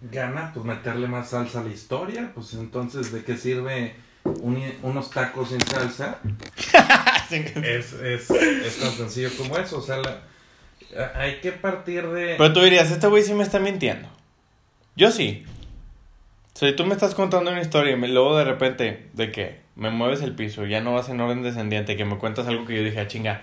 [0.00, 5.10] gana pues meterle más salsa a la historia, pues entonces ¿de qué sirve un- unos
[5.10, 6.18] tacos sin salsa?
[7.30, 10.22] es, es, es tan sencillo como eso, o sea, la-
[11.14, 12.36] hay que partir de...
[12.38, 14.08] Pero tú dirías, este güey sí me está mintiendo.
[14.94, 15.44] Yo sí.
[16.54, 19.30] O sea, si tú me estás contando una historia y me- luego de repente de
[19.32, 22.64] que me mueves el piso, ya no vas en orden descendiente, que me cuentas algo
[22.64, 23.42] que yo dije, ah, chinga,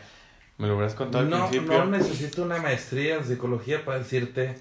[0.58, 4.56] me lo hubieras contado al No, no necesito una maestría en psicología para decirte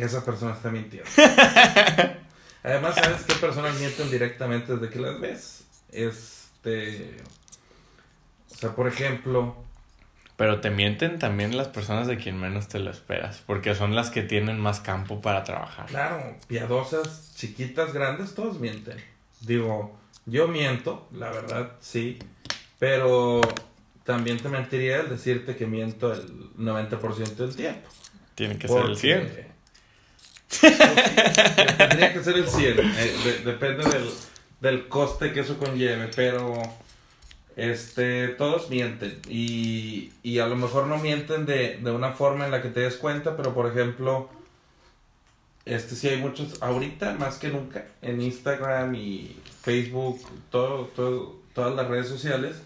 [0.00, 1.08] que esa persona está mintiendo.
[2.62, 5.64] Además, ¿sabes qué personas mienten directamente desde que las ves?
[5.92, 7.16] Este...
[8.50, 9.56] O sea, por ejemplo...
[10.36, 14.08] Pero te mienten también las personas de quien menos te lo esperas, porque son las
[14.08, 15.86] que tienen más campo para trabajar.
[15.86, 18.96] Claro, piadosas, chiquitas, grandes, todos mienten.
[19.42, 22.18] Digo, yo miento, la verdad, sí,
[22.78, 23.42] pero
[24.04, 27.86] también te mentiría el decirte que miento el 90% del tiempo.
[28.34, 29.50] Tiene que ser el Porque- 100.
[30.60, 32.78] Tendría que ser el 100.
[32.80, 34.10] eh, de- depende del,
[34.60, 36.54] del coste que eso conlleve, pero
[37.56, 39.18] este todos mienten.
[39.28, 42.80] Y, y a lo mejor no mienten de, de una forma en la que te
[42.80, 44.28] des cuenta, pero por ejemplo,
[45.66, 51.74] este sí hay muchos, ahorita más que nunca, en Instagram y Facebook, todo, todo, todas
[51.74, 52.56] las redes sociales,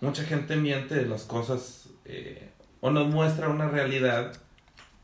[0.00, 2.48] mucha gente miente de las cosas eh,
[2.80, 4.32] o nos muestra una realidad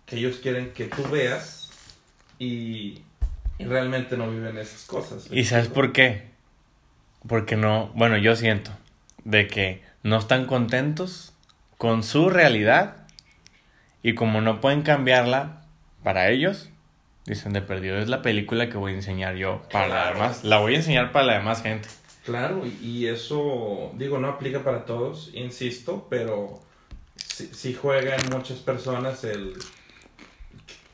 [0.07, 1.62] que ellos quieren que tú veas
[2.43, 3.03] y,
[3.59, 5.29] y realmente no viven esas cosas.
[5.31, 6.31] ¿Y sabes por qué?
[7.29, 8.73] Porque no, bueno, yo siento
[9.25, 11.35] de que no están contentos
[11.79, 13.07] con su realidad
[14.03, 15.63] y como no pueden cambiarla
[16.03, 16.71] para ellos,
[17.25, 20.59] dicen de perdido, es la película que voy a enseñar yo para la demás, la
[20.59, 21.89] voy a enseñar para la demás gente.
[22.25, 26.61] Claro, y, eso, digo, no aplica para todos, insisto, pero
[27.17, 29.55] sí, sí juega en muchas personas el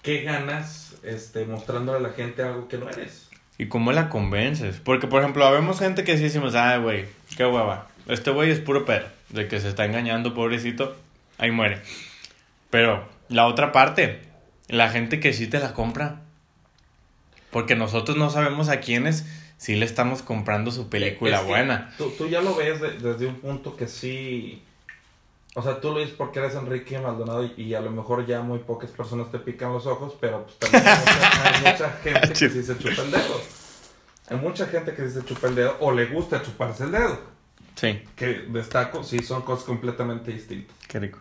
[0.03, 3.29] qué ganas este, mostrándole a la gente algo que no eres.
[3.59, 4.77] ¿Y cómo la convences?
[4.83, 7.89] Porque, por ejemplo, vemos gente que sí decimos, ay, güey, qué hueva.
[8.07, 10.97] Este güey es puro perro, de que se está engañando, pobrecito,
[11.39, 11.81] ahí muere.
[12.71, 14.21] Pero la otra parte,
[14.69, 16.21] la gente que sí te la compra.
[17.51, 21.95] Porque nosotros no sabemos a quiénes sí le estamos comprando su película Es que buena.
[21.99, 24.63] Tú, tú ya lo ves de- desde un punto que sí.
[25.55, 28.43] O sea, tú lo dices porque eres Enrique Maldonado y, y a lo mejor ya
[28.43, 32.63] muy pocas personas te pican los ojos, pero pues también hay mucha, gente que sí
[32.63, 33.41] se chupa el dedo.
[34.29, 37.19] Hay mucha gente que sí se chupa el dedo o le gusta chuparse el dedo.
[37.75, 40.77] Sí, Que destaco, sí, son cosas completamente distintas.
[40.89, 41.19] qué rico.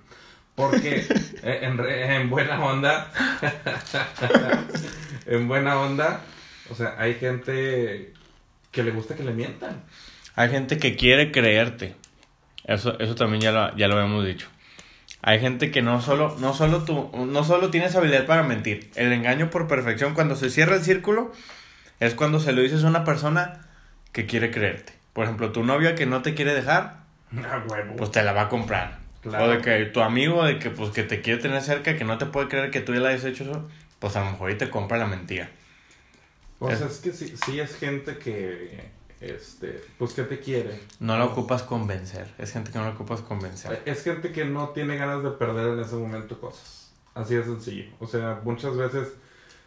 [0.55, 1.05] Porque
[1.43, 3.11] eh, en, en buena onda,
[5.27, 6.21] en buena onda,
[6.71, 8.13] o sea, hay gente
[8.71, 9.83] que le gusta que le mientan.
[10.35, 11.95] Hay gente que quiere creerte.
[12.67, 14.47] Eso, eso también ya lo, ya lo hemos dicho.
[15.21, 18.91] Hay gente que no solo, no solo tú, no solo tienes habilidad para mentir.
[18.95, 21.31] El engaño por perfección, cuando se cierra el círculo,
[21.99, 23.65] es cuando se lo dices a una persona
[24.11, 24.93] que quiere creerte.
[25.13, 26.99] Por ejemplo, tu novia que no te quiere dejar,
[27.31, 27.95] huevo.
[27.95, 28.99] pues te la va a comprar.
[29.21, 29.45] Claro.
[29.45, 32.17] O de que tu amigo, de que pues que te quiere tener cerca, que no
[32.17, 33.67] te puede creer que tú ya le hayas hecho eso,
[33.99, 35.49] pues a lo mejor ahí te compra la mentira.
[36.59, 38.79] O sea, es que sí, sí es gente que,
[39.21, 40.79] este, pues que te quiere.
[40.99, 42.27] No la ocupas convencer.
[42.37, 43.81] Es gente que no la ocupas convencer.
[43.85, 46.91] Es gente que no tiene ganas de perder en ese momento cosas.
[47.15, 47.85] Así de sencillo.
[47.99, 49.07] O sea, muchas veces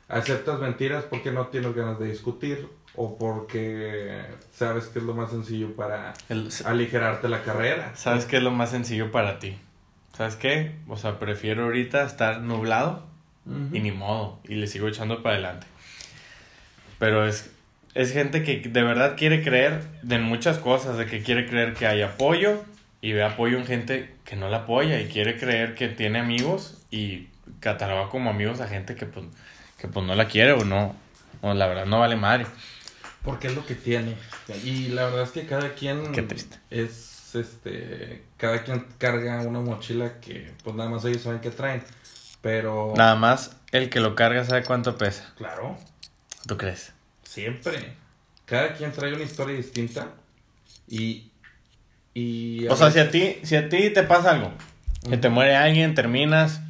[0.09, 4.23] aceptas mentiras porque no tienes ganas de discutir o porque
[4.53, 7.93] sabes que es lo más sencillo para El- aligerarte la carrera.
[7.97, 9.59] ¿Sabes qué es lo más sencillo para ti?
[10.17, 10.77] ¿Sabes qué?
[10.89, 13.07] O sea, prefiero ahorita estar nublado
[13.47, 13.75] Ujú.
[13.75, 14.39] y ni modo.
[14.45, 15.67] Y le sigo echando para adelante.
[16.99, 17.51] Pero es,
[17.95, 20.97] es gente que de verdad quiere creer de muchas cosas.
[20.99, 22.63] De que quiere creer que hay apoyo
[23.01, 25.01] y ve apoyo en gente que no la apoya.
[25.01, 27.29] Y quiere creer que tiene amigos y
[27.61, 29.27] cataloga como amigos a gente que pues,
[29.79, 30.95] que pues no la quiere o no.
[31.43, 32.47] O la verdad no vale madre.
[33.23, 34.15] Porque es lo que tiene.
[34.65, 36.57] Y la verdad es que cada quien Qué triste.
[36.71, 41.83] es este cada quien carga una mochila que pues nada más ellos saben que traen.
[42.43, 45.33] Pero Nada más el que lo carga sabe cuánto pesa.
[45.37, 45.77] claro,
[46.47, 46.93] ¿Tú crees?
[47.31, 47.95] Siempre.
[48.45, 50.09] Cada quien trae una historia distinta
[50.89, 51.31] y
[52.13, 54.53] y O sea, si a ti, si a ti te pasa algo,
[55.09, 56.61] que te muere alguien, terminas,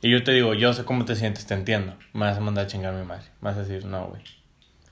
[0.00, 1.96] y yo te digo, yo sé cómo te sientes, te entiendo.
[2.14, 3.26] Me vas a mandar a chingar a mi madre.
[3.42, 4.22] Me vas a decir, no, güey.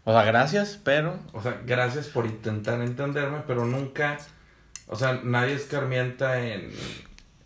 [0.04, 1.18] O sea, gracias, pero.
[1.32, 4.18] O sea, gracias por intentar entenderme, pero nunca,
[4.86, 6.70] o sea, nadie escarmienta en,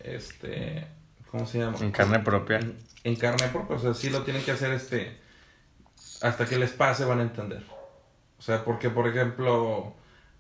[0.01, 0.87] este,
[1.31, 1.79] ¿cómo se llama?
[1.81, 2.59] En carne propia.
[2.59, 5.17] En, en carne propia, o sea, sí lo tienen que hacer, este,
[6.23, 7.63] hasta que les pase van a entender.
[8.39, 9.55] O sea, porque, por ejemplo...
[9.65, 9.95] O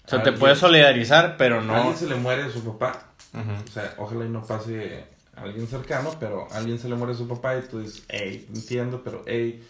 [0.07, 1.75] sea, te alguien- puedes solidarizar, pero A no.
[1.75, 3.51] alguien se le muere su papá, Ujú.
[3.65, 5.05] o sea, ojalá y no pase
[5.37, 8.47] a alguien cercano, pero a alguien se le muere su papá y tú dices, hey,
[8.53, 9.65] entiendo, pero hey,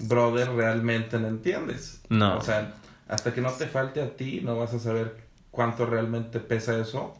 [0.00, 2.02] brother, realmente no entiendes.
[2.10, 2.36] No.
[2.36, 2.74] O sea,
[3.08, 5.16] hasta que no te falte a ti, no vas a saber
[5.50, 7.16] cuánto realmente pesa eso.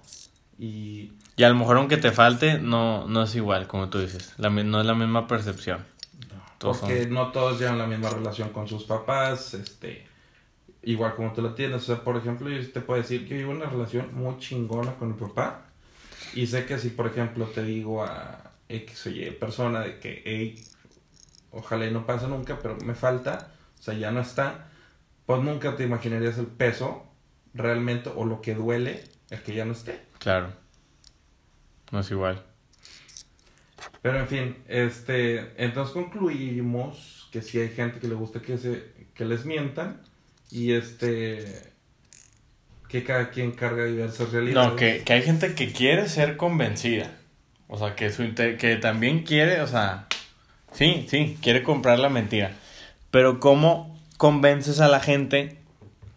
[0.58, 4.34] Y Y a lo mejor aunque te falte, no, no es igual, como tú dices.
[4.36, 5.86] La no es la misma percepción.
[6.60, 10.06] Todos porque son- no todos llevan la misma relación con sus papás, este,
[10.82, 11.76] igual como tú la tienes.
[11.82, 14.94] O sea, por ejemplo, yo te puedo decir que yo llevo una relación muy chingona
[14.96, 15.62] con mi papá.
[16.34, 20.22] Y sé que si, por ejemplo, te digo a X o Y persona de que,
[20.26, 20.62] hey,
[21.50, 24.68] ojalá y no pase nunca, pero me falta, o sea, ya no está,
[25.24, 27.06] pues nunca te imaginarías el peso
[27.54, 30.02] realmente o lo que duele el que ya no esté.
[30.18, 30.52] Claro.
[31.90, 32.44] No es igual.
[34.02, 38.84] Pero en fin, este, entonces concluimos que sí hay gente que le gusta que se,
[39.14, 40.00] que les mientan
[40.50, 41.44] y este,
[42.88, 44.70] que cada quien carga diversas realidades.
[44.70, 47.12] No, que, que hay gente que quiere ser convencida.
[47.68, 50.06] O sea, que, su que también quiere, o sea,
[50.72, 52.56] sí, sí, quiere comprar la mentira.
[53.12, 55.56] Pero ¿cómo convences a la gente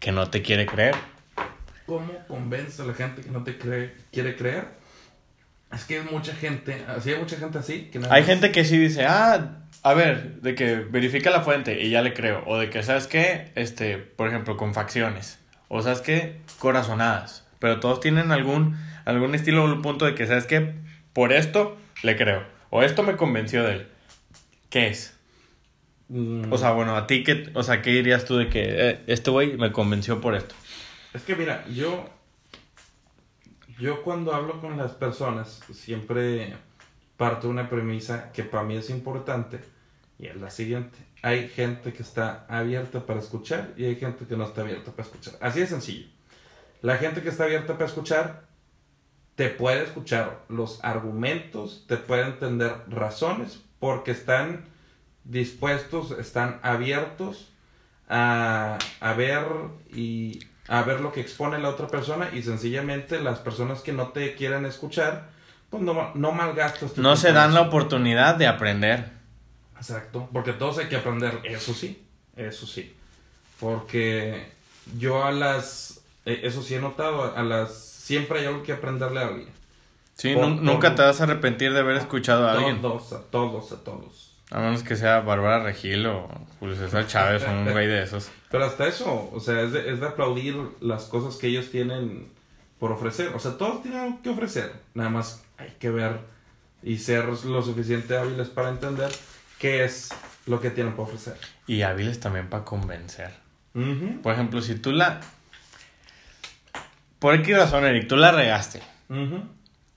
[0.00, 0.96] que no te quiere creer?
[1.86, 4.66] ¿Cómo convences a la gente que no te cree, quiere creer?
[5.72, 8.64] Es que hay mucha gente, así hay mucha gente así que Hay más- gente que
[8.64, 12.42] sí dice, ah, a ver, de que verifica la fuente y ya le creo.
[12.46, 13.50] O de que, ¿sabes qué?
[13.54, 15.38] Este, por ejemplo, con facciones.
[15.68, 16.40] O ¿sabes qué?
[16.58, 17.44] Corazonadas.
[17.58, 20.74] Pero todos tienen algún, algún estilo o un punto de que, ¿sabes qué?
[21.12, 22.44] Por esto le creo.
[22.70, 23.86] O esto me convenció de él.
[24.70, 25.16] ¿Qué es?
[26.08, 29.00] Mm, O sea, bueno, a ti, ¿qué, o sea, ¿qué dirías tú de que eh,
[29.06, 30.54] este güey me convenció por esto?
[31.14, 32.08] Es que mira, yo.
[33.78, 36.54] Yo cuando hablo con las personas siempre
[37.16, 39.60] parto una premisa que para mí es importante
[40.18, 40.96] y es la siguiente.
[41.22, 45.08] Hay gente que está abierta para escuchar y hay gente que no está abierta para
[45.08, 45.34] escuchar.
[45.40, 46.06] Así de sencillo.
[46.82, 48.44] La gente que está abierta para escuchar
[49.34, 54.66] te puede escuchar los argumentos, te puede entender razones porque están
[55.24, 57.50] dispuestos, están abiertos
[58.08, 59.44] a, a ver
[59.92, 64.08] y a ver lo que expone la otra persona y sencillamente las personas que no
[64.08, 65.28] te quieren escuchar,
[65.70, 69.10] pues no, no malgastas tu No se dan la oportunidad de aprender.
[69.76, 72.02] Exacto, porque todos hay que aprender, eso sí,
[72.36, 72.94] eso sí.
[73.60, 74.46] Porque
[74.98, 79.20] yo a las, eh, eso sí he notado, a las, siempre hay algo que aprenderle
[79.20, 79.48] a alguien.
[80.16, 82.80] Sí, Por- nun- por- nunca te vas a arrepentir de haber escuchado a alguien.
[82.80, 84.33] Todos, a todos, a todos.
[84.50, 86.28] A menos que sea Bárbara Regil o
[86.60, 88.30] Julio César Chávez o un güey de esos.
[88.50, 92.28] Pero hasta eso, o sea, es de, es de aplaudir las cosas que ellos tienen
[92.78, 93.28] por ofrecer.
[93.34, 94.72] O sea, todos tienen algo que ofrecer.
[94.94, 96.20] Nada más hay que ver
[96.82, 99.10] y ser lo suficiente hábiles para entender
[99.58, 100.10] qué es
[100.46, 101.36] lo que tienen por ofrecer.
[101.66, 103.30] Y hábiles también para convencer.
[103.74, 105.20] Ujú, Por ejemplo, si tú la...
[107.18, 108.82] Por X razón, Eric, tú la regaste.
[109.08, 109.42] ujú.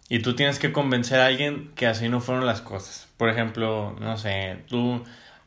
[0.10, 3.08] Y tú tienes que convencer a alguien que así no fueron las cosas.
[3.18, 5.04] Por ejemplo, no sé, tú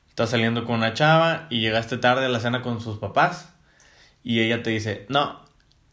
[0.08, 3.52] estás saliendo con una chava y llegaste tarde a la cena con sus papás
[4.22, 5.40] y ella te dice, no,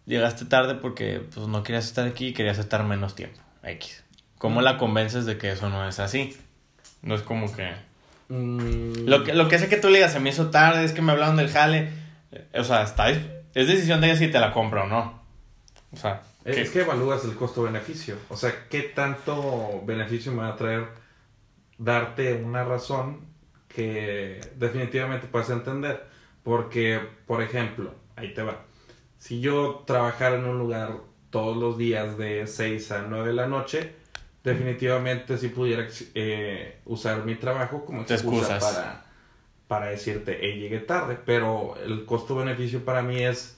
[0.05, 3.39] llegaste tarde porque pues, no querías estar aquí y querías estar menos tiempo.
[3.63, 4.03] X.
[4.37, 6.35] ¿Cómo la convences de que eso no es así?
[7.01, 7.71] No es como que...
[8.27, 10.91] Mm, Lo que, lo que sé que tú le digas, se me hizo tarde, es
[10.91, 11.89] que me hablaron del jale.
[12.53, 13.21] O sea, está, es
[13.53, 15.23] decisión de ella si te la compra o no.
[15.93, 16.21] O sea,
[16.55, 18.15] ¿qué- Es que evalúas el costo-beneficio.
[18.29, 20.87] O sea, ¿qué tanto beneficio me va a traer
[21.77, 23.21] darte una razón
[23.67, 26.05] que definitivamente puedas entender?
[26.43, 28.63] Porque, por ejemplo, ahí te va.
[29.17, 30.97] Si yo trabajara en un lugar
[31.29, 33.93] todos los días de 6 a 9 de la noche,
[34.43, 39.05] definitivamente si pudiera eh, usar mi trabajo como excusa para,
[39.67, 41.17] para decirte, hey, llegué tarde.
[41.25, 43.56] Pero el costo-beneficio para mí es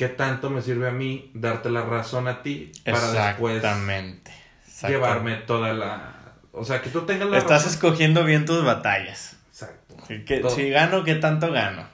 [0.00, 3.62] qué tanto me sirve a mí darte la razón a ti para después
[4.88, 6.32] llevarme toda la...
[6.52, 7.74] O sea, que tú tengas la Estás razón.
[7.74, 9.36] escogiendo bien tus batallas.
[9.50, 9.96] Exacto.
[10.08, 11.86] Que- que si gano, ¿qué tanto gano?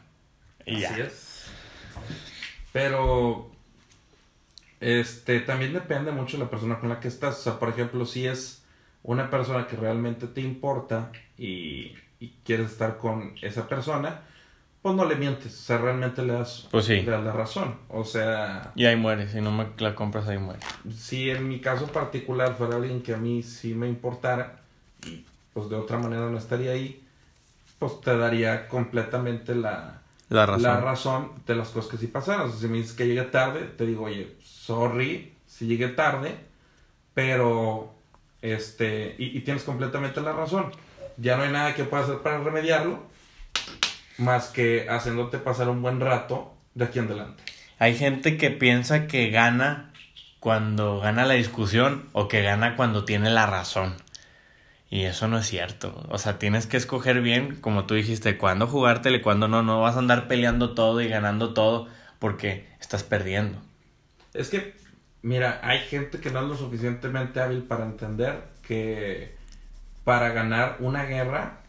[0.64, 0.90] Y ya.
[0.90, 1.46] Así es.
[2.72, 3.50] Pero
[4.80, 7.40] este también depende mucho de la persona con la que estás.
[7.40, 8.62] O sea, por ejemplo, si es
[9.02, 14.22] una persona que realmente te importa y, y quieres estar con esa persona,
[14.86, 15.52] pues no le mientes.
[15.52, 17.00] O sea, realmente le das, Pues sí.
[17.02, 17.74] le das la razón.
[17.88, 19.28] O sea, Y ahí muere.
[19.28, 20.60] Si no me la compras, ahí muere.
[20.96, 24.60] si en mi caso particular fuera alguien que a mí sí me importara
[25.52, 27.02] pues de otra manera no estaría ahí,
[27.80, 30.62] pues te daría completamente la, La razón.
[30.62, 32.46] la razón de las cosas que sí pasaron.
[32.46, 36.36] O sea, si me dices que llegué tarde, te digo, oye, sorry, si llegué tarde,
[37.12, 37.92] pero,
[38.40, 40.70] este, y, y tienes completamente la razón.
[41.16, 43.00] Ya no hay nada que puedas hacer para remediarlo,
[44.18, 47.42] más que haciéndote pasar un buen rato de aquí en adelante.
[47.78, 49.92] Hay gente que piensa que gana
[50.40, 53.96] cuando gana la discusión o que gana cuando tiene la razón.
[54.88, 56.06] Y eso no es cierto.
[56.08, 59.62] O sea, tienes que escoger bien, como tú dijiste, cuándo jugártelo y cuándo no.
[59.62, 63.58] No vas a andar peleando todo y ganando todo porque estás perdiendo.
[64.32, 64.74] Es que,
[65.22, 69.34] mira, hay gente que no es lo suficientemente hábil para entender que
[70.04, 71.62] para ganar una guerra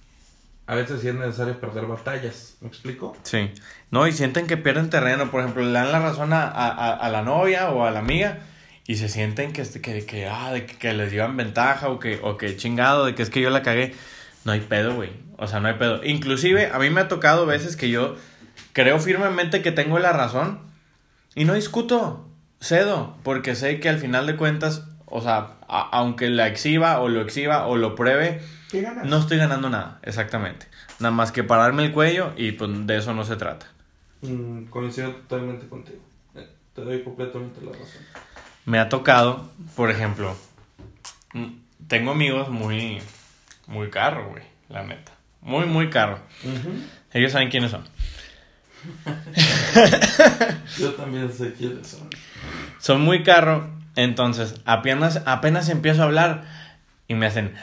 [0.67, 2.57] a veces sí es necesario perder batallas.
[2.59, 3.15] ¿Me explico?
[3.23, 3.51] Sí.
[3.89, 5.31] No, y sienten que pierden terreno.
[5.31, 8.39] Por ejemplo, le dan la razón a, a, a la novia o a la amiga
[8.85, 12.37] y se sienten que, que, que, ah, de que, les llevan ventaja o que, o
[12.37, 13.95] que chingado, de que es que yo la cagué.
[14.43, 15.11] No hay pedo, güey.
[15.37, 16.03] O sea, no hay pedo.
[16.03, 18.15] Inclusive, a mí me ha tocado veces que yo
[18.73, 20.59] creo firmemente que tengo la razón
[21.35, 22.29] y no discuto,
[22.61, 27.21] cedo, porque sé que al final de cuentas, o sea, aunque la exhiba o lo
[27.21, 28.41] exhiba o lo pruebe,
[29.05, 30.67] no estoy ganando nada, exactamente.
[30.99, 33.67] Nada más que pararme el cuello y pues de eso no se trata.
[34.21, 35.99] Mm, coincido totalmente contigo.
[36.35, 38.01] Eh, te doy completamente la razón.
[38.65, 40.35] Me ha tocado, por ejemplo,
[41.33, 41.47] mm,
[41.87, 42.99] tengo amigos muy,
[43.67, 45.11] muy carro, güey, la neta.
[45.41, 46.19] Muy, muy carro.
[47.13, 47.85] Ellos saben quiénes son.
[50.77, 52.09] Yo también sé quiénes son.
[52.79, 56.43] Son muy carro, entonces apenas, apenas empiezo a hablar
[57.09, 57.53] y me hacen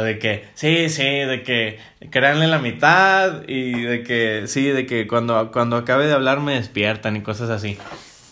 [0.00, 1.78] de que sí, sí, de que
[2.10, 6.54] créanle la mitad y de que sí, de que cuando, cuando acabe de hablar me
[6.54, 7.78] despiertan y cosas así.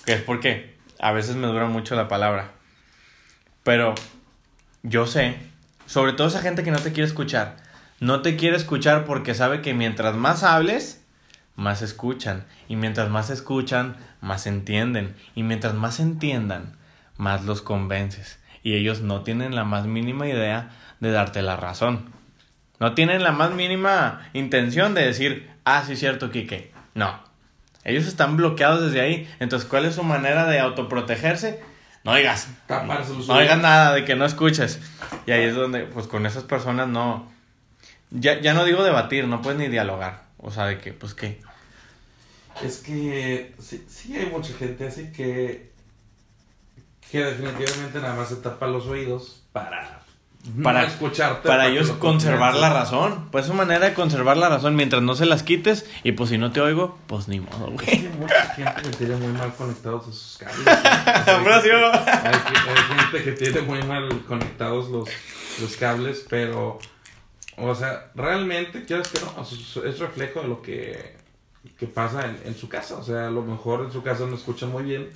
[0.04, 2.52] Que es porque a veces me dura mucho la palabra.
[3.62, 3.94] Pero
[4.82, 5.36] yo sé,
[5.86, 7.56] sobre todo esa gente que no te quiere escuchar,
[8.00, 11.04] no te quiere escuchar porque sabe que mientras más hables,
[11.56, 12.46] más escuchan.
[12.68, 15.14] Y mientras más escuchan, más entienden.
[15.34, 16.76] Y mientras más entiendan,
[17.20, 22.12] más los convences y ellos no tienen la más mínima idea de darte la razón.
[22.78, 26.72] No tienen la más mínima intención de decir, ah, sí, cierto, Kike.
[26.94, 27.22] No.
[27.84, 29.30] Ellos están bloqueados desde ahí.
[29.38, 31.62] Entonces, ¿cuál es su manera de autoprotegerse?
[32.04, 32.48] No oigas.
[32.68, 34.80] No oigas nada, de que no escuches.
[35.26, 37.30] Y ahí es donde, pues con esas personas no.
[38.10, 40.24] Ya, ya no digo debatir, no puedes ni dialogar.
[40.38, 41.40] O sea, de que, pues qué.
[42.62, 45.69] Es que sí, sí hay mucha gente así que
[47.10, 50.00] que definitivamente nada más se tapa los oídos para
[50.62, 51.46] para escucharte.
[51.46, 53.28] Para, ellos conservar la razón.
[53.30, 55.86] Pues es su manera de conservar la razón mientras no se las quites.
[56.02, 57.88] Y pues si no te oigo, pues ni modo, güey.
[57.88, 60.66] Hay mucha gente que tiene muy mal conectados esos cables.
[60.66, 61.40] hay,
[62.98, 65.08] gente que tiene muy mal conectados los,
[65.60, 66.78] los cables, pero.
[67.58, 71.16] O sea, realmente, quieres que no, es reflejo de lo que,
[71.78, 72.96] que pasa en, en, su casa.
[72.96, 75.10] O sea, a lo mejor en su casa no escuchan muy bien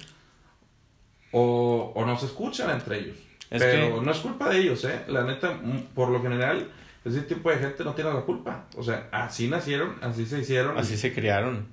[1.37, 3.17] o, o no se escuchan entre ellos.
[3.51, 5.03] Pero no es culpa de ellos, ¿eh?
[5.09, 6.71] La neta, mm, por lo general,
[7.05, 8.67] ese tipo de gente no tiene la culpa.
[8.77, 10.79] O sea, así nacieron, así se hicieron.
[10.79, 11.67] Así se criaron.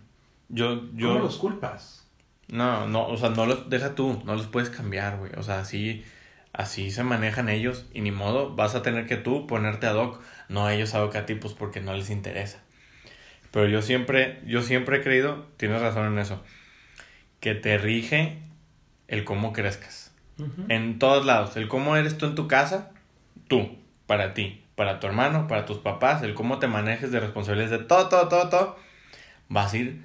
[0.49, 1.09] Yo, yo...
[1.09, 2.07] ¿Cómo los culpas?
[2.47, 5.31] No, no, o sea, no los deja tú, no los puedes cambiar, güey.
[5.37, 6.03] O sea, así,
[6.53, 10.21] así se manejan ellos y ni modo, vas a tener que tú ponerte ad hoc,
[10.49, 12.63] no ellos ad hoc a ti, pues porque no les interesa.
[13.51, 16.43] Pero yo siempre, yo siempre he creído, tienes razón en eso,
[17.39, 18.50] que te rige
[19.11, 20.11] el cómo crezcas.
[20.69, 21.55] En todos lados.
[21.55, 22.89] El cómo eres tú en tu casa,
[23.47, 23.77] tú,
[24.07, 27.85] para ti, para tu hermano, para tus papás, el cómo te manejes de responsabilidades de
[27.85, 28.79] todo, todo, todo, todo.
[29.49, 30.01] Vas a ir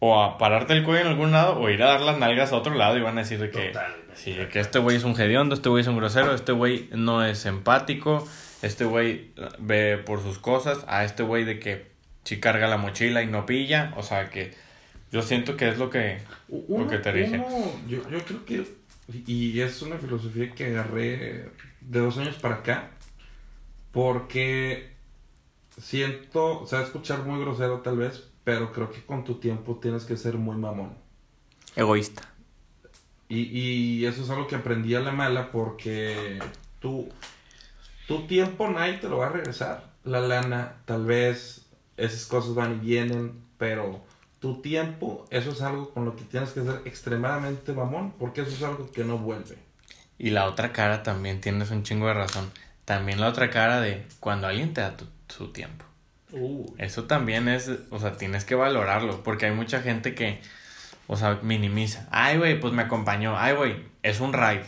[0.00, 2.56] o a pararte el cuello en algún lado o ir a dar las nalgas a
[2.56, 3.72] otro lado y van a decir de que,
[4.14, 7.24] sí, que este güey es un hediondo, este güey es un grosero, este güey no
[7.24, 8.28] es empático,
[8.60, 11.90] este güey ve por sus cosas, a este güey de que
[12.24, 14.54] si carga la mochila y no pilla, o sea que
[15.10, 16.18] yo siento que es lo que,
[16.68, 17.42] lo que te rige.
[17.86, 18.66] yo, yo creo que,
[19.26, 21.50] y es una filosofía que agarré
[21.80, 22.90] de dos años para acá,
[23.92, 24.92] porque
[25.78, 30.04] siento, o sea, escuchar muy grosero tal vez, pero creo que con tu tiempo tienes
[30.04, 30.92] que ser muy mamón.
[31.74, 32.22] Egoísta.
[33.28, 36.38] Y, y eso es algo que aprendí a la mala porque
[36.80, 37.08] tú,
[38.06, 39.92] tu tiempo nadie te lo va a regresar.
[40.04, 44.02] La lana, tal vez, esas cosas van y vienen, pero
[44.40, 48.50] tu tiempo, eso es algo con lo que tienes que ser extremadamente mamón, porque eso
[48.50, 49.56] es algo que no vuelve.
[50.18, 52.50] Y la otra cara también tienes un chingo de razón.
[52.84, 55.84] También la otra cara de cuando alguien te da tu, su tiempo.
[56.76, 60.40] Eso también es, o sea, tienes que valorarlo, porque hay mucha gente que,
[61.06, 62.06] o sea, minimiza.
[62.10, 63.38] Ay, güey, pues me acompañó.
[63.38, 64.66] Ay, güey, es un ride.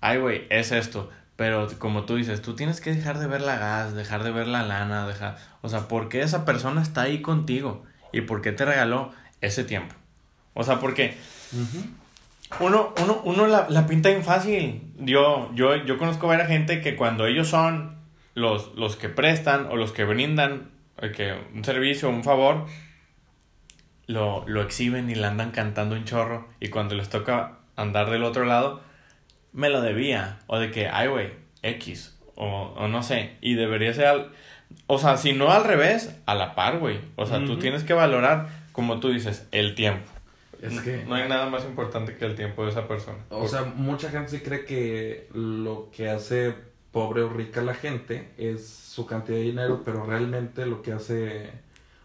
[0.00, 1.10] Ay, güey, es esto.
[1.36, 4.46] Pero como tú dices, tú tienes que dejar de ver la gas, dejar de ver
[4.46, 8.64] la lana, dejar, o sea, porque esa persona está ahí contigo y por qué te
[8.64, 9.94] regaló ese tiempo.
[10.54, 11.14] O sea, porque
[12.60, 14.82] uno, uno, uno la, la, pinta bien fácil.
[14.98, 17.96] Yo, yo, yo conozco a gente que cuando ellos son
[18.34, 22.66] los, los que prestan o los que brindan eh, que un servicio, un favor,
[24.06, 26.48] lo, lo exhiben y le andan cantando un chorro.
[26.60, 28.80] Y cuando les toca andar del otro lado,
[29.52, 30.38] me lo debía.
[30.46, 32.16] O de que, ay, güey, X.
[32.36, 33.36] O, o no sé.
[33.40, 34.30] Y debería ser
[34.86, 37.00] o sea, si no al revés, a la par, güey.
[37.16, 40.06] O sea, tú tienes que valorar, como tú dices, el tiempo.
[40.60, 41.04] Es que...
[41.06, 43.18] No hay nada más importante que el tiempo de esa persona.
[43.30, 46.54] O sea, mucha gente sí cree que lo que hace
[46.92, 51.50] pobre o rica la gente es su cantidad de dinero, pero realmente lo que hace...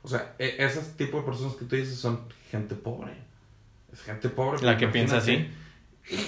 [0.02, 3.14] O sea, e, ese tipo de personas que tú dices son gente pobre.
[3.92, 4.62] Es gente pobre.
[4.62, 5.48] La que piensa así.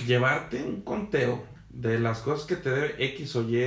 [0.06, 3.58] Llevarte un conteo de las cosas que te debe X o Y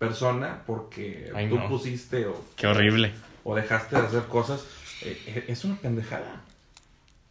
[0.00, 2.44] persona porque tú pusiste o...
[2.56, 3.12] Qué horrible.
[3.44, 4.66] O dejaste de hacer cosas.
[5.02, 6.40] Eh, eh, es una pendejada.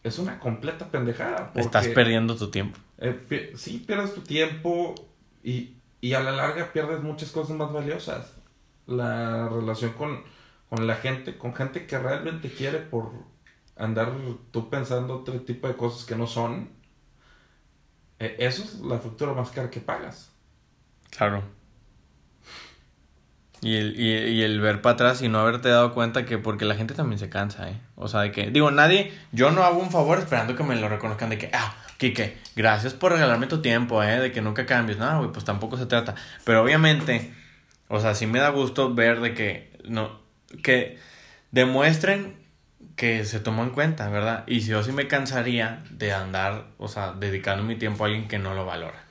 [0.04, 1.52] Es una completa pendejada.
[1.56, 2.78] Estás perdiendo tu tiempo.
[3.00, 4.94] Eh, sí, pierdes tu tiempo
[5.44, 8.36] y, y, a la larga pierdes muchas cosas más valiosas.
[8.86, 10.24] La relación con,
[10.70, 13.12] con la gente, con gente que realmente quiere por
[13.78, 14.14] andar
[14.52, 16.70] tú pensando otro tipo de cosas que no son.
[18.20, 20.32] eso es la factura más cara que pagas.
[21.10, 21.59] Claro.
[23.62, 26.75] Y el, y, el ver para atrás y no haberte dado cuenta que porque la
[26.75, 27.78] gente también se cansa, ¿eh?
[27.96, 30.88] O sea, de que, digo, nadie, yo no hago un favor esperando que me lo
[30.88, 34.20] reconozcan de que, ah, Kike, gracias por regalarme tu tiempo, ¿eh?
[34.20, 34.98] De que nunca cambies.
[34.98, 36.16] No, güey, pues tampoco se trata.
[36.46, 37.34] Pero obviamente,
[37.89, 40.22] o sea, sí me da gusto ver de que, no,
[40.63, 40.98] que
[41.51, 42.38] demuestren
[42.96, 44.44] que se tomó en cuenta, ¿verdad?
[44.48, 48.28] Y si yo sí me cansaría de andar, o sea, dedicando mi tiempo a alguien
[48.28, 49.04] que no lo valora.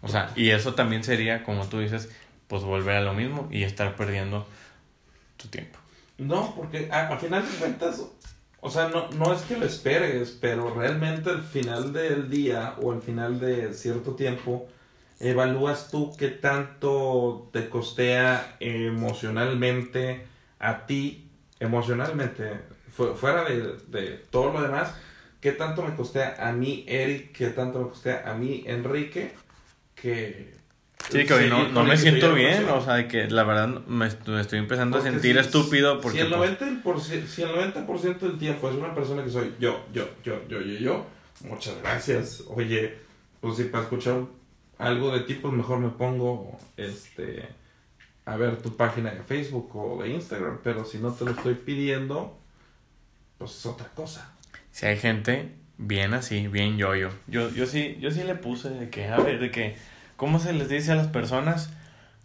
[0.00, 2.10] O sea, y eso también sería, como tú dices,
[2.48, 4.46] pues volver a lo mismo y estar perdiendo
[5.36, 5.78] tu tiempo.
[6.18, 8.02] No, porque a, final de cuentas,
[8.60, 12.92] o sea, no, no es que lo esperes, pero realmente al final del día o
[12.92, 14.68] al final de cierto tiempo,
[15.20, 20.26] evalúas tú qué tanto te costea emocionalmente
[20.58, 21.30] a ti,
[21.60, 22.60] emocionalmente,
[23.16, 24.94] fuera de, de todo lo demás,
[25.40, 29.32] qué tanto me costea a mí, Eric, qué tanto me costea a mí, Enrique,
[29.94, 30.61] que
[31.12, 34.58] Sí, que hoy no, no me siento bien, o sea, que la verdad me, estoy
[34.58, 36.20] empezando a sentir estúpido porque...
[36.20, 39.84] Si el, 90%, pues si el 90% del tiempo es una persona que soy yo,
[39.92, 41.06] yo, yo, yo, yo, yo,
[41.44, 42.44] muchas gracias.
[42.48, 42.98] Oye,
[43.40, 44.20] pues si para escuchar
[44.78, 47.46] algo de ti, pues mejor me pongo, este,
[48.24, 51.54] a ver tu página de Facebook o de Instagram, pero si no te lo estoy
[51.54, 52.38] pidiendo,
[53.38, 54.34] pues es otra cosa.
[54.70, 57.10] Si hay gente bien así, bien yo-yo.
[57.26, 59.76] Yo, yo sí, yo sí le puse de que, a ver, de que
[60.16, 61.72] ¿Cómo se les dice a las personas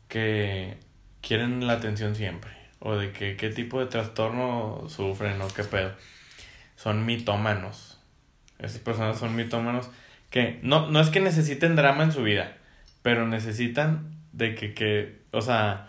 [0.08, 0.78] que
[1.22, 2.52] quieren la atención siempre?
[2.80, 5.94] O de que qué tipo de trastorno sufren o qué pedo.
[6.76, 8.00] Son mitómanos.
[8.60, 9.90] Esas personas son mitómanos
[10.30, 12.58] que no, no es que necesiten drama en su vida,
[13.02, 15.88] pero necesitan de que, que o sea,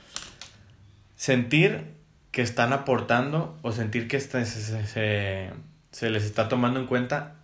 [1.17, 1.85] sentir
[2.31, 5.51] que están aportando o sentir que se, se,
[5.91, 7.35] se les está tomando en cuenta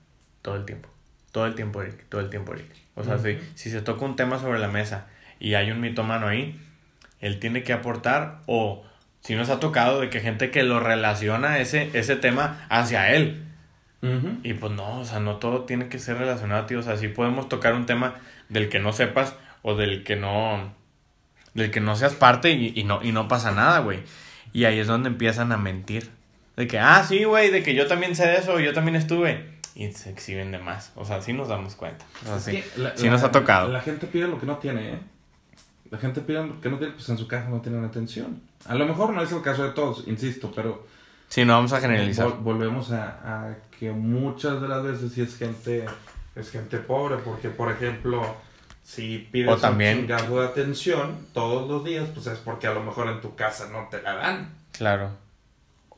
[0.43, 0.94] todo el tiempo.
[1.35, 2.05] Todo el tiempo, Eric.
[2.09, 2.71] Todo el tiempo, Eric.
[2.95, 5.09] O sea, si, si se toca un tema sobre la mesa
[5.41, 6.61] y hay un mitomano ahí,
[7.19, 8.85] él tiene que aportar o
[9.21, 13.43] si nos ha tocado de que gente que lo relaciona ese, ese tema hacia él.
[14.45, 16.77] Y pues no, o sea, no todo tiene que ser relacionado ti.
[16.77, 18.15] O sea, sí podemos tocar un tema
[18.49, 20.73] del que no sepas o del que no.
[21.55, 24.05] del que no seas parte y, y no, y no pasa nada, güey.
[24.53, 26.11] Y ahí es donde empiezan a mentir.
[26.55, 29.55] De que, ah, sí, güey, de que yo también sé de eso, yo también estuve
[29.75, 30.93] y se exhiben de más.
[30.95, 32.05] O sea, sí nos damos cuenta.
[32.23, 32.63] O sea,
[32.97, 33.69] sí, nos ha tocado.
[33.69, 34.99] La gente pide lo que no tiene, ¿eh?
[35.91, 38.41] La gente pide lo que no tiene, pues en su casa no tienen atención.
[38.67, 40.87] A lo mejor no es el caso de todos, insisto, pero...
[41.29, 42.29] Sí, no vamos a generalizar.
[42.41, 45.85] volvemos a, a, que muchas de las veces sí es gente,
[46.37, 48.25] es gente pobre, porque por ejemplo,
[48.83, 52.75] si pides o también, un chingazo de atención todos los días, pues es porque a
[52.75, 54.55] lo mejor en tu casa no te la dan.
[54.73, 55.24] Claro.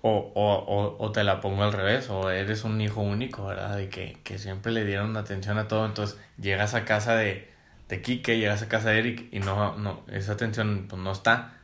[0.09, 3.77] O, o, o, te la pongo al revés, o eres un hijo único, ¿verdad?
[3.77, 7.51] De que, que siempre le dieron atención a todo, entonces llegas a casa de,
[7.89, 11.55] de Kike, llegas a casa de Eric y no, no, esa atención pues no está.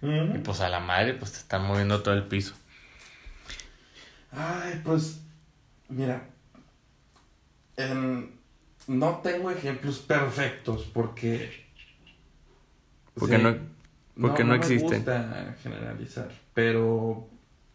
[0.00, 2.54] Y pues a la madre pues te están moviendo todo el piso.
[4.32, 5.20] Ay, pues,
[5.90, 6.22] mira,
[8.86, 11.68] no tengo ejemplos perfectos porque...
[13.12, 13.56] Porque no,
[14.18, 17.28] porque no, no, Me gusta generalizar, pero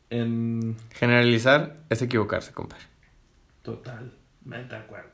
[0.09, 0.75] en...
[0.93, 2.83] Generalizar es equivocarse, compadre.
[3.61, 5.09] Totalmente de acuerdo.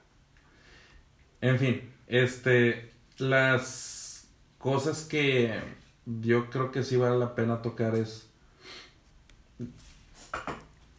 [1.41, 4.27] En fin, este, las
[4.57, 5.59] cosas que
[6.05, 8.27] yo creo que sí vale la pena tocar es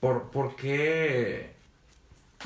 [0.01, 1.53] por, por qué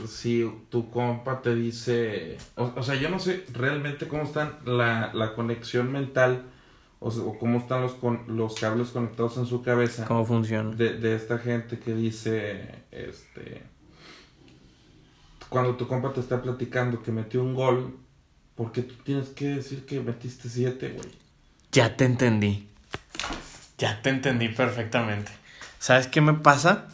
[0.07, 5.35] si tu compa te dice, o, sea, yo no sé realmente cómo está la, la
[5.35, 6.45] conexión mental
[7.01, 10.07] o, cómo están los, con, los cables conectados en su cabeza.
[10.07, 10.75] ¿Cómo funciona?
[10.75, 13.63] De, de esta gente que dice, este,
[15.49, 17.97] cuando tu compa te está platicando que metió un gol,
[18.55, 21.09] porque tú tienes que decir que metiste siete, güey.
[21.73, 22.69] Ya te entendí.
[23.79, 25.31] Ya te entendí perfectamente.
[25.79, 26.89] ¿Sabes qué me pasa?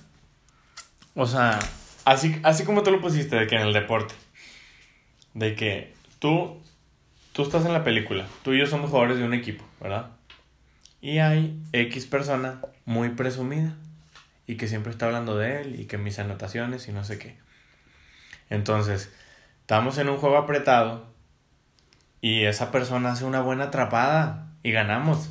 [1.14, 1.58] O sea,
[2.04, 4.14] así, así como tú lo pusiste, de que en el deporte.
[5.34, 6.60] De que tú,
[7.32, 8.26] tú estás en la película.
[8.42, 10.10] Tú y yo somos jugadores de un equipo, ¿verdad?
[11.00, 13.74] Y hay X persona muy presumida.
[14.46, 15.80] Y que siempre está hablando de él.
[15.80, 17.36] Y que mis anotaciones y no sé qué.
[18.50, 19.12] Entonces,
[19.60, 21.06] estamos en un juego apretado.
[22.20, 24.52] Y esa persona hace una buena atrapada.
[24.62, 25.30] Y ganamos.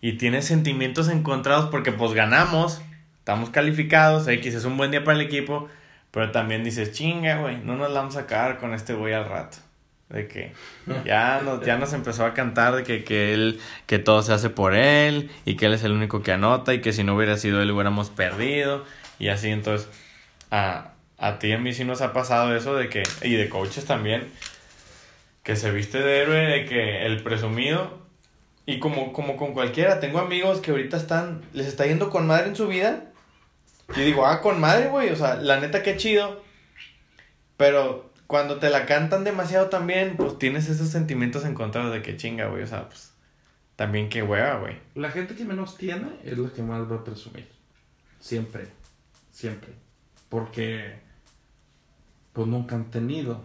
[0.00, 2.80] Y tiene sentimientos encontrados porque pues ganamos.
[3.18, 4.28] Estamos calificados.
[4.28, 5.68] X es un buen día para el equipo.
[6.10, 7.58] Pero también dices, chinga, güey.
[7.58, 9.58] No nos la vamos a sacar con este güey al rato.
[10.08, 10.52] De que
[11.04, 14.50] ya nos, ya nos empezó a cantar de que, que él, que todo se hace
[14.50, 17.36] por él, y que él es el único que anota, y que si no hubiera
[17.36, 18.84] sido él hubiéramos perdido,
[19.18, 19.88] y así entonces
[20.50, 23.48] a, a ti y a mí sí nos ha pasado eso de que, y de
[23.48, 24.28] coaches también,
[25.42, 28.06] que se viste de héroe, de que el presumido,
[28.64, 32.48] y como, como con cualquiera, tengo amigos que ahorita están, les está yendo con madre
[32.48, 33.04] en su vida,
[33.96, 36.42] y digo, ah, con madre, güey, o sea, la neta qué chido,
[37.56, 42.48] pero cuando te la cantan demasiado también, pues tienes esos sentimientos encontrados de que chinga,
[42.48, 42.62] güey.
[42.62, 43.12] O sea, pues
[43.76, 44.78] también qué hueva, güey.
[44.94, 47.48] La gente que menos tiene es la que más va a presumir.
[48.20, 48.68] Siempre.
[49.30, 49.72] Siempre.
[50.28, 50.98] Porque
[52.32, 53.44] pues nunca han tenido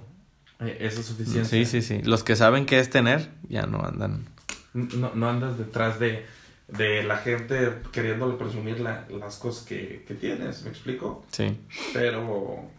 [0.60, 1.46] eh, esa suficiencia.
[1.46, 2.02] Sí, sí, sí.
[2.04, 4.26] Los que saben qué es tener, ya no andan.
[4.74, 6.26] No, no andas detrás de,
[6.67, 11.26] de la gente queriéndole presumir la, las cosas que, que tienes, ¿me explico?
[11.32, 11.58] Sí.
[11.94, 12.70] Pero,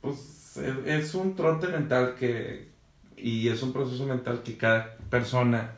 [0.00, 0.18] pues,
[0.56, 2.68] es, es un trote mental que,
[3.16, 5.72] y es un proceso mental que cada persona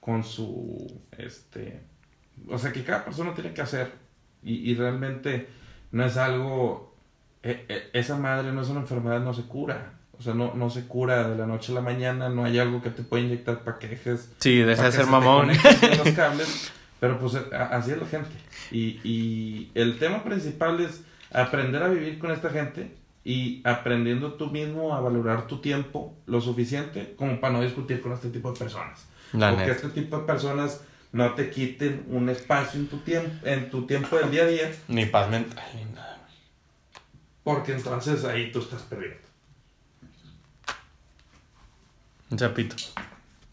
[0.00, 1.80] con su, este,
[2.48, 3.92] o sea, que cada persona tiene que hacer.
[4.42, 5.46] Y, y realmente
[5.92, 6.96] no es algo,
[7.42, 9.92] e- e- esa madre no es una enfermedad, no se cura.
[10.18, 12.80] O sea, no, no se cura de la noche a la mañana, no hay algo
[12.82, 15.46] que te pueda inyectar para que dejes Sí, deja de ser se mamón.
[15.48, 18.30] conecten los cables, pero pues a- así es la gente.
[18.70, 24.50] Y, y el tema principal es aprender a vivir con esta gente y aprendiendo tú
[24.50, 28.58] mismo a valorar tu tiempo lo suficiente como para no discutir con este tipo de
[28.58, 29.04] personas.
[29.32, 29.76] La Porque neta.
[29.76, 30.80] este tipo de personas
[31.12, 34.72] no te quiten un espacio en tu tiempo, en tu tiempo del día a día,
[34.88, 36.26] Ni paz mental, ni nada.
[37.44, 39.18] porque entonces ahí tú estás perdiendo.
[42.30, 42.76] Un chapito.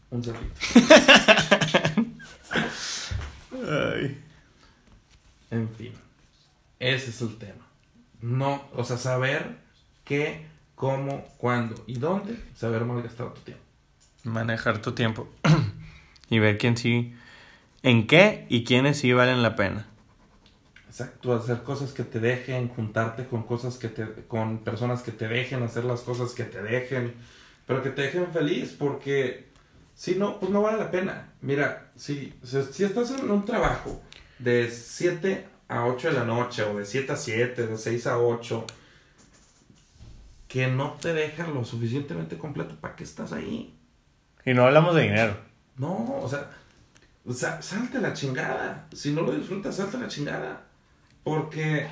[0.09, 0.53] Un cerrito.
[3.51, 4.17] Ay.
[5.51, 5.93] En fin,
[6.79, 7.65] ese es el tema.
[8.21, 9.57] No, o sea, saber
[10.03, 13.63] qué, cómo, cuándo y dónde, saber malgastar tu tiempo.
[14.23, 15.29] Manejar tu tiempo.
[16.29, 17.13] y ver quién sí.
[17.81, 19.87] En qué y quiénes sí valen la pena.
[20.87, 25.27] Exacto, hacer cosas que te dejen, juntarte con cosas que te, con personas que te
[25.27, 27.13] dejen, hacer las cosas que te dejen,
[27.67, 29.49] pero que te dejen feliz, porque
[29.93, 31.33] si no, pues no vale la pena.
[31.41, 34.01] Mira, si, si, si estás en un trabajo
[34.39, 38.17] de 7 a 8 de la noche, o de 7 a 7, de 6 a
[38.19, 38.65] 8,
[40.47, 43.77] que no te deja lo suficientemente completo, ¿para qué estás ahí?
[44.45, 45.37] Y no hablamos de dinero.
[45.77, 46.49] No, o sea,
[47.25, 48.87] o sea, salte la chingada.
[48.93, 50.65] Si no lo disfrutas, salte la chingada.
[51.23, 51.87] Porque,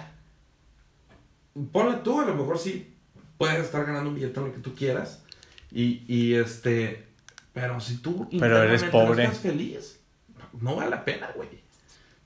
[1.71, 2.95] ponle tú, a lo mejor sí
[3.37, 5.23] puedes estar ganando un billete en lo que tú quieras.
[5.71, 7.05] Y, y este,
[7.53, 9.23] pero si tú Pero eres pobre.
[9.23, 9.99] no estás feliz,
[10.59, 11.49] no vale la pena, güey.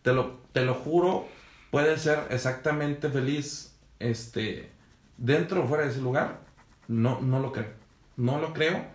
[0.02, 1.28] Te lo, te lo juro,
[1.72, 4.70] puedes ser exactamente feliz, este,
[5.18, 6.42] dentro o fuera de ese lugar.
[6.88, 7.74] No, no lo creo.
[8.18, 8.86] No lo creo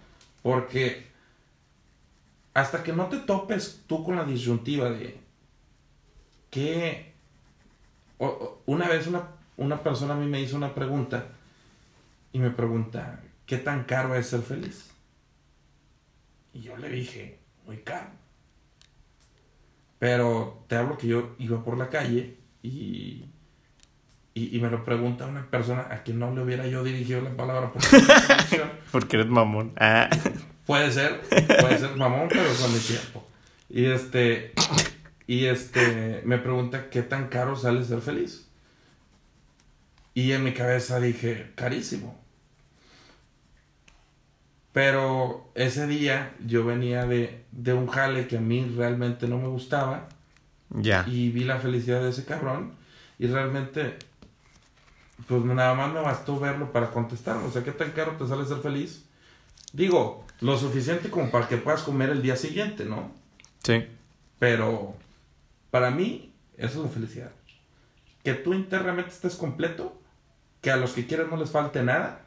[0.42, 1.06] porque
[2.54, 5.18] hasta que no te topes tú con la disyuntiva de
[6.50, 7.12] que
[8.66, 11.26] una vez una, una persona a mí me hizo una pregunta
[12.32, 14.90] y me pregunta ¿qué tan caro es ser feliz?
[16.52, 18.10] Y yo le dije, muy caro.
[19.98, 23.26] Pero te hablo que yo iba por la calle y,
[24.34, 27.36] y, y me lo pregunta una persona a quien no le hubiera yo dirigido la
[27.36, 27.82] palabra por.
[28.92, 29.72] Porque eres mamón.
[29.78, 30.10] Ah.
[30.66, 31.20] Puede ser,
[31.60, 33.24] puede ser mamón, pero con mi tiempo.
[33.68, 34.52] Y este,
[35.26, 38.48] y este, me pregunta qué tan caro sale ser feliz.
[40.12, 42.18] Y en mi cabeza dije, carísimo.
[44.72, 49.48] Pero ese día yo venía de, de un jale que a mí realmente no me
[49.48, 50.08] gustaba
[50.70, 51.04] Ya.
[51.06, 52.72] y vi la felicidad de ese cabrón
[53.18, 53.96] y realmente
[55.26, 58.44] pues nada más me bastó verlo para contestar, o sea, ¿qué tan caro te sale
[58.44, 59.04] ser feliz?
[59.72, 63.12] Digo, lo suficiente como para que puedas comer el día siguiente, ¿no?
[63.62, 63.86] Sí.
[64.38, 64.94] Pero
[65.70, 67.30] para mí eso es la felicidad.
[68.22, 70.00] Que tú internamente estés completo,
[70.60, 72.22] que a los que quieres no les falte nada,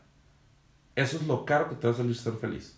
[0.95, 2.77] eso es lo caro que te va a salir ser feliz.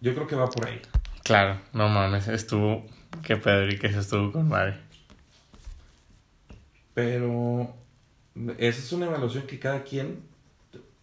[0.00, 0.80] Yo creo que va por ahí.
[1.24, 2.84] Claro, no mames, estuvo.
[3.22, 4.76] Que Pedro y que se estuvo con madre.
[6.94, 7.74] Pero
[8.58, 10.20] esa es una evaluación que cada quien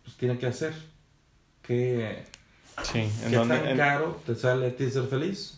[0.04, 0.74] pues, tiene que hacer.
[1.62, 2.24] ¿Qué,
[2.84, 5.58] Sí, en qué tan en- caro te sale a ti ser feliz?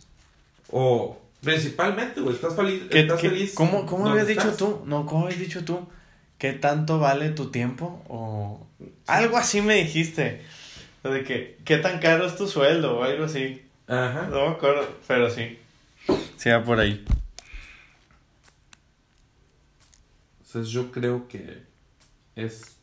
[0.71, 2.83] O principalmente, güey, estás feliz.
[2.89, 4.57] ¿Qué- estás qué- feliz ¿Cómo, cómo habías dicho estás?
[4.57, 4.81] tú?
[4.85, 5.87] No, ¿cómo habías dicho tú?
[6.37, 8.03] ¿Qué tanto vale tu tiempo?
[8.07, 8.65] O
[9.07, 10.41] algo así me dijiste.
[11.03, 12.99] De que, ¿qué tan caro es tu sueldo?
[12.99, 13.61] O algo así.
[13.87, 14.27] Ajá.
[14.31, 15.57] No me acuerdo, pero sí.
[16.41, 17.05] Sí, va por ahí.
[20.39, 21.61] Entonces yo creo que
[22.35, 22.77] es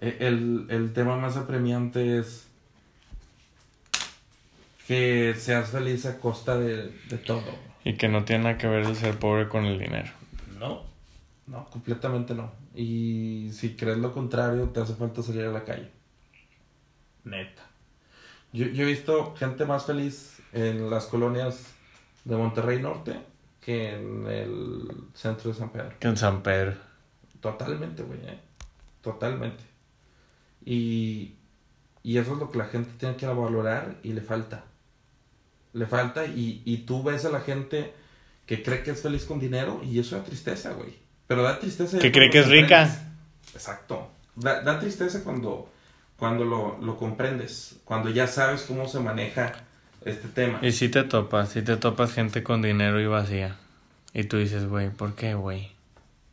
[0.00, 2.46] e- el, el tema más apremiante es
[4.86, 7.44] que seas feliz a costa de, de todo.
[7.84, 10.10] Y que no tiene nada que ver el ser pobre con el dinero.
[10.58, 10.84] No,
[11.46, 12.50] no, completamente no.
[12.74, 15.90] Y si crees lo contrario, te hace falta salir a la calle.
[17.24, 17.62] Neta.
[18.54, 21.74] Yo, yo he visto gente más feliz en las colonias
[22.24, 23.18] de Monterrey Norte
[23.60, 25.94] que en el centro de San Pedro.
[25.98, 26.74] Que en San Pedro.
[27.40, 28.38] Totalmente, güey, ¿eh?
[29.00, 29.64] Totalmente.
[30.64, 31.34] Y,
[32.02, 34.64] y eso es lo que la gente tiene que valorar y le falta.
[35.72, 37.94] Le falta y, y tú ves a la gente
[38.46, 40.94] que cree que es feliz con dinero y eso da tristeza, güey.
[41.26, 41.98] Pero da tristeza.
[41.98, 42.88] Que cree que es rica.
[43.54, 44.10] Exacto.
[44.36, 45.70] Da, da tristeza cuando,
[46.18, 49.52] cuando lo, lo comprendes, cuando ya sabes cómo se maneja
[50.04, 50.58] este tema.
[50.62, 53.56] Y si te topas, si te topas gente con dinero y vacía.
[54.12, 55.72] Y tú dices, güey, ¿por qué, güey?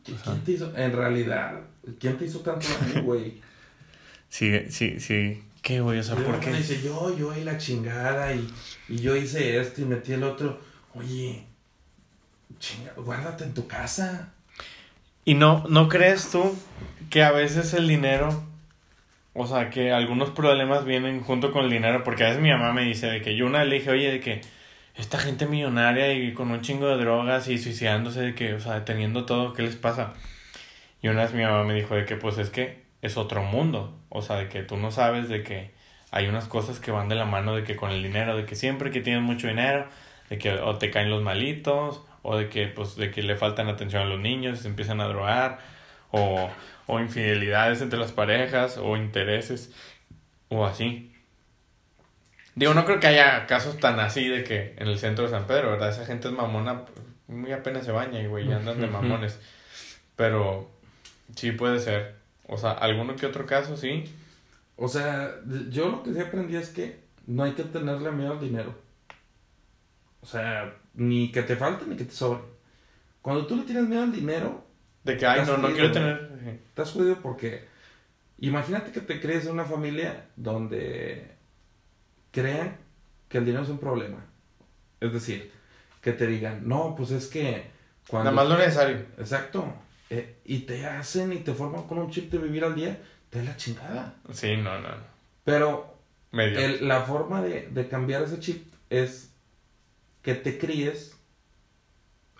[0.04, 1.62] ¿Quién te hizo, en realidad,
[2.00, 3.42] quién te hizo tanto daño, güey?
[4.30, 5.44] Sí, sí, sí.
[5.62, 6.00] ¿Qué, güey?
[6.00, 6.52] O sea, ¿por qué?
[6.54, 8.52] Dice, yo, yo y la chingada y,
[8.90, 10.60] y yo hice esto y metí el otro.
[10.96, 11.46] Oye,
[12.60, 14.34] chinga, guárdate en tu casa.
[15.24, 16.58] ¿Y no, no crees tú
[17.10, 18.44] que a veces el dinero,
[19.34, 22.04] o sea, que algunos problemas vienen junto con el dinero?
[22.04, 24.20] Porque a veces mi mamá me dice de que yo una le dije, oye, de
[24.20, 24.42] que
[24.96, 28.86] esta gente millonaria y con un chingo de drogas y suicidándose, de que, o sea,
[28.86, 30.14] teniendo todo, ¿qué les pasa?
[31.02, 33.98] Y una vez mi mamá me dijo de que, pues es que es otro mundo,
[34.10, 35.72] o sea, de que tú no sabes de que
[36.12, 38.56] hay unas cosas que van de la mano de que con el dinero, de que
[38.56, 39.88] siempre que tienes mucho dinero,
[40.30, 43.70] de que o te caen los malitos, o de que pues de que le faltan
[43.70, 45.60] atención a los niños, se empiezan a drogar,
[46.12, 46.50] o,
[46.92, 49.72] o infidelidades entre las parejas, o intereses,
[50.50, 51.16] o así.
[52.54, 55.48] Digo, no creo que haya casos tan así de que en el centro de San
[55.48, 55.90] Pedro, ¿verdad?
[55.90, 56.84] Esa gente es mamona,
[57.28, 59.40] muy apenas se baña y güey, ya andan de mamones.
[60.18, 60.70] Pero
[61.34, 62.16] sí puede ser.
[62.48, 64.04] O sea, alguno que otro caso, sí.
[64.76, 65.34] O sea,
[65.70, 68.76] yo lo que sí aprendí es que no hay que tenerle miedo al dinero.
[70.20, 72.42] O sea, ni que te falte ni que te sobre.
[73.22, 74.71] Cuando tú le tienes miedo al dinero,
[75.04, 76.60] De que, ay, no, no quiero tener...
[76.70, 77.66] estás jodido porque
[78.40, 81.32] imagínate que te crees en una familia donde
[82.32, 82.78] crean
[83.28, 84.26] que el dinero es un problema.
[85.00, 85.52] Es decir,
[86.02, 87.72] que te digan, no, pues es que
[88.08, 88.32] cuando...
[88.32, 88.98] Nada más lo necesario.
[89.18, 89.74] Exacto.
[90.10, 93.40] Eh, y te hacen y te forman con un chip de vivir al día, te
[93.40, 94.16] da la chingada.
[94.32, 94.90] Sí, no, no.
[94.90, 95.04] no.
[95.46, 95.98] Pero
[96.32, 96.60] Medio.
[96.60, 99.34] el- la forma de, de cambiar ese chip es
[100.22, 101.18] que te críes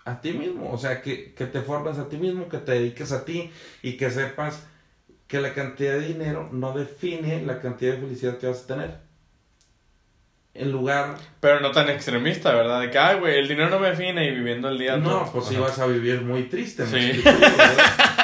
[0.04, 3.12] a ti mismo, o sea, que, que te formes a ti mismo, que te dediques
[3.12, 3.50] a ti
[3.82, 4.64] y que sepas
[5.28, 8.96] que la cantidad de dinero no define la cantidad de felicidad que vas a tener.
[10.54, 11.16] En lugar...
[11.40, 12.80] Pero no tan extremista, ¿verdad?
[12.82, 14.98] De que, ay, güey, el dinero no me define y viviendo el día.
[14.98, 15.32] No, todo.
[15.32, 17.22] pues si vas a vivir muy triste, Sí.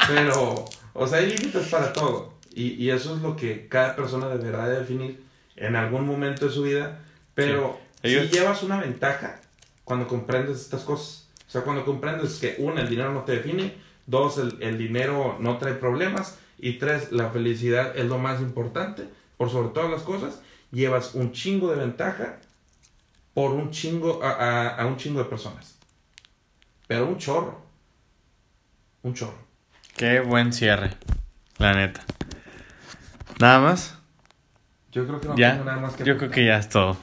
[0.09, 2.35] Pero, o sea, hay límites para todo.
[2.53, 5.23] Y, y eso es lo que cada persona deberá de definir
[5.57, 7.01] en algún momento de su vida.
[7.35, 8.09] Pero Sí.
[8.11, 9.41] Ellos- si llevas una ventaja
[9.85, 11.28] cuando comprendes estas cosas.
[11.49, 13.75] O sea, cuando comprendes que, uno, el dinero no te define.
[14.07, 16.39] Dos, el, el dinero no trae problemas.
[16.59, 19.09] Y tres, la felicidad es lo más importante.
[19.37, 22.39] Por sobre todas las cosas, llevas un chingo de ventaja
[23.35, 25.79] por un chingo a, a- a un chingo de personas.
[26.87, 27.61] Pero un chorro.
[29.03, 29.39] Un chorro.
[29.97, 30.97] Qué buen cierre.
[31.59, 32.05] La neta.
[33.41, 33.97] Nada más.
[34.91, 35.53] Yo creo que no ya.
[35.53, 36.97] tengo nada más que Yo creo que ya es todo.